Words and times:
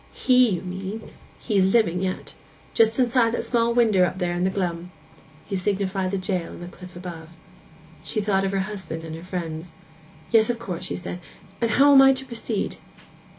—he, 0.13 0.49
you 0.49 0.61
mean; 0.63 1.11
he's 1.37 1.63
living 1.63 2.01
yet. 2.01 2.33
Just 2.73 2.97
inside 2.97 3.33
that 3.33 3.37
little 3.37 3.51
small 3.51 3.73
winder 3.75 4.03
up 4.03 4.17
there 4.17 4.33
in 4.33 4.43
the 4.43 4.49
glum.' 4.49 4.89
He 5.45 5.55
signified 5.55 6.09
the 6.09 6.17
jail 6.17 6.49
on 6.53 6.59
the 6.59 6.65
cliff 6.65 6.95
above. 6.95 7.29
She 8.03 8.19
thought 8.19 8.43
of 8.43 8.51
her 8.51 8.61
husband 8.61 9.03
and 9.03 9.15
her 9.15 9.21
friends. 9.21 9.73
'Yes, 10.31 10.49
of 10.49 10.57
course,' 10.57 10.85
she 10.85 10.95
said; 10.95 11.19
'and 11.61 11.69
how 11.69 11.93
am 11.93 12.01
I 12.01 12.13
to 12.13 12.25
proceed? 12.25 12.77